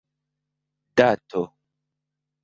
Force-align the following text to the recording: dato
dato 0.97 1.41